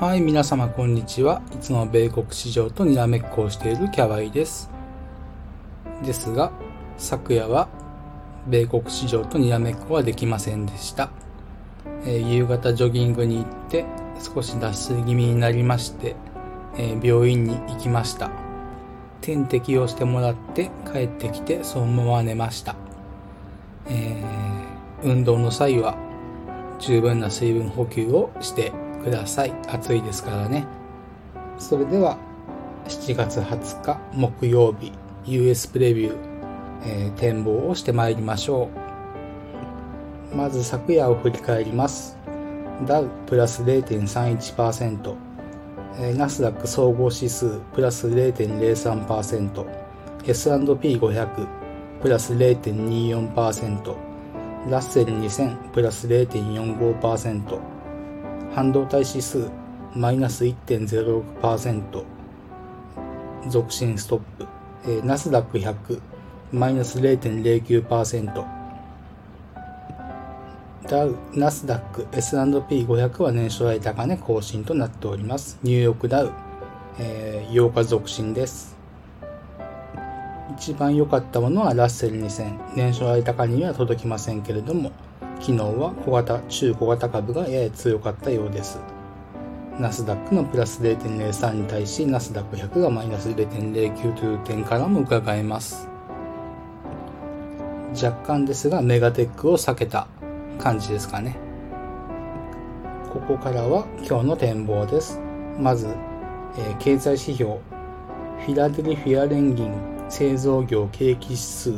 [0.00, 1.42] はい、皆様こんにちは。
[1.52, 4.70] いつも米国市場とにらめっこをしているキャワイです。
[6.04, 6.52] ですが、
[6.98, 7.68] 昨夜は
[8.46, 11.10] 米国市場とにらめっこはできませんでした。
[12.04, 13.86] えー、夕方ジョギングに行って
[14.22, 16.14] 少し脱水気味になりまして、
[16.76, 18.30] えー、病院に行きました。
[19.20, 22.76] 点滴をしてもらって帰ってきてそのまま寝ました。
[23.88, 25.96] えー、運動の際は
[26.78, 28.70] 十分な水分補給をして
[29.02, 29.52] ください。
[29.68, 30.66] 暑いですからね。
[31.58, 32.16] それでは、
[32.86, 34.92] 7月20日木曜日、
[35.26, 36.16] US プレビュー、
[36.84, 38.68] えー、展望をしてまいりましょ
[40.32, 40.36] う。
[40.36, 42.16] まず昨夜を振り返ります。
[42.86, 45.16] ダウプラス0.31%、
[45.98, 49.66] えー、ナスダック総合指数プラス0.03%、
[50.26, 51.46] S&P500
[52.00, 53.96] プラス0.24%、
[54.70, 57.77] ラッセル2000プラス0.45%、
[58.54, 59.50] 半導体指数
[59.94, 62.04] マイナス1.06%
[63.48, 64.46] 続伸ストップ、
[64.84, 66.00] えー、ナスダック100
[66.52, 68.58] マイナス0.09%
[70.88, 75.58] ダウ、ナスダック、S&P500 は年初来高値更新となっております。
[75.62, 76.32] ニューヨークダウ、
[76.98, 78.78] えー、8日続伸です。
[80.56, 82.74] 一番良かったものはラッセル2000。
[82.74, 84.92] 年初来高値には届きませんけれども、
[85.40, 88.80] 昨日は小型、中小型株がやや強かったようです。
[89.78, 95.88] ナスダックのプラス0.03に対し、ナスダック100がマイナス0.09という点からも伺えます。
[97.94, 100.08] 若干ですが、メガテックを避けた
[100.58, 101.38] 感じですかね。
[103.12, 105.20] ここからは今日の展望です。
[105.58, 105.86] まず、
[106.58, 107.52] えー、経済指標、
[108.44, 109.72] フィラデルフィア連銀
[110.08, 111.72] 製造業景気指数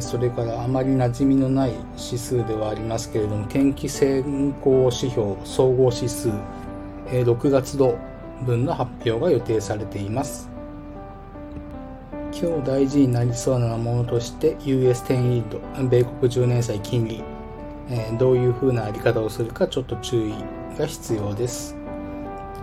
[0.00, 6.30] それからあまり馴染みのない指数ではありますけれども研究先行指標総合指数、
[7.08, 7.96] 6月度
[8.44, 10.48] 分の発表が予定されています。
[12.32, 17.22] 今日大事になりそうなものとして US10 イード米国10年債金利、
[18.18, 20.34] どういうふうなあり方をするかちょっと注意
[20.76, 21.76] が必要です。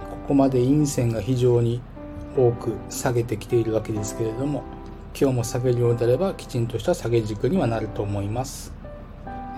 [0.09, 1.81] ここまで陰線が非常に
[2.37, 4.63] 多く下げてきているわけですけれども
[5.19, 8.73] 今日も下げるようであればきちんとした下げ軸にはなると思います。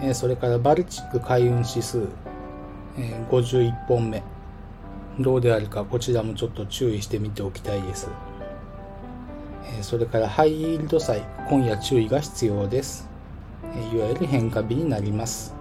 [0.02, 2.08] えそれからバルチック海運指数、
[2.98, 4.24] え51本目
[5.20, 8.10] どうであるかこちらもちょっと注意してみておきたいです。
[9.80, 13.08] えそれからハイイールド債今夜注意が必要です。
[13.76, 15.56] えいわゆる変化日になります。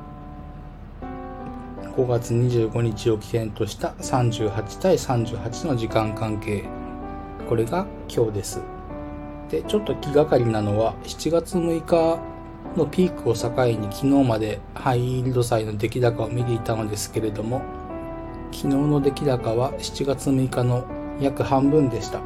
[1.97, 6.65] 5月25日を起点とした38対38の時間関係
[7.51, 8.82] これが今日です。
[9.53, 12.19] で、ちょっと気がかりなのは、7月6日
[12.75, 17.61] のピークを境に昨日までハイイールド債の出来高を見ていたのですけれども、
[18.51, 20.87] 昨日の出来高は7月6日の
[21.21, 22.21] 約半分でした。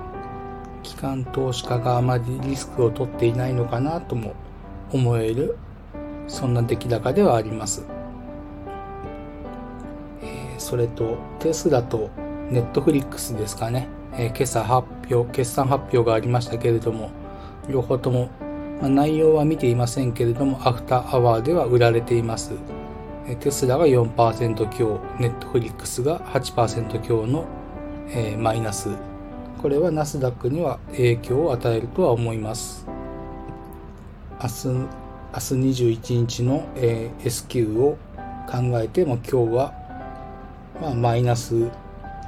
[0.84, 4.34] 機関投資家があまりリスクを取っていないのかなとも
[4.92, 5.59] 思える、
[6.28, 7.84] そんな出来高ではあります。
[10.22, 12.09] えー、それと、テスラと
[12.51, 13.89] ネットフリックスですかね。
[14.12, 17.11] えー、今朝発表、決算発表がありましたけれども、
[17.69, 18.31] 両方とも、
[18.81, 22.53] まあ、内容は見ていませんけれども、アフターアワーでは売られています。
[23.27, 27.47] えー、テスラが4%強、ネットフリックスが8%強の、
[28.11, 28.91] えー、マイナス。
[29.61, 32.87] これはナスダックには影響を与えるとは思います。
[34.41, 34.84] 明日、明
[35.33, 37.99] 日21日の、えー、S q を
[38.49, 39.75] 考えても今日は、
[40.81, 41.69] まあ、マイナス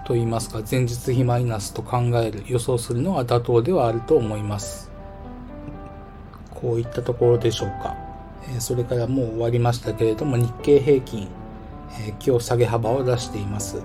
[0.08, 4.90] と言いますか前日比マイナスと考える予想するのは妥当ではあると思います。
[6.50, 7.94] こういったところでしょうか、
[8.58, 11.28] それからもう終わりましたけれども日経平均、
[12.26, 13.82] 今日下げ幅を出しています。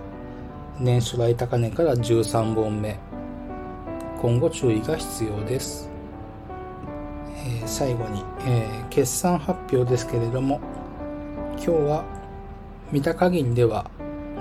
[0.79, 2.97] 年初来高値から13本目。
[4.21, 5.89] 今後注意が必要です、
[7.65, 10.61] 最後に、え決算発表ですけれども
[11.57, 12.05] 今日は
[12.93, 13.91] 見た限りでは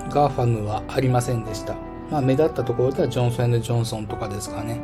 [0.09, 1.75] ガーファムはありませんでした。
[2.11, 4.79] まあ、目立ったところではジョンソンジョンソンとかですかね。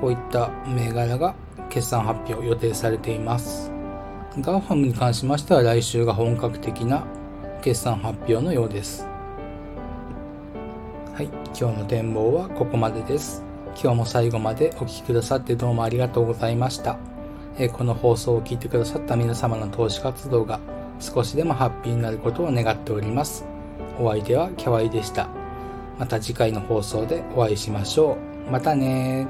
[0.00, 1.34] こういった銘柄が
[1.68, 3.70] 決算発表予定されています。
[4.40, 7.04] ガーファムに関しましては来週が本格的な
[7.62, 9.06] 決算発表のようです。
[11.14, 11.26] はい、
[11.58, 13.44] 今日の展望はここまでです。
[13.80, 16.96] 今日も最後までお聴きくださってどうもありがとうございました。
[17.58, 20.60] えこの放送を聞いてくださった皆様の投資活動が
[21.00, 23.51] 少しでもハッピーになることを願っております。
[23.98, 25.28] お相手はキャワイでした。
[25.98, 28.16] また次回の放送でお会いしましょ
[28.48, 28.50] う。
[28.50, 29.26] またね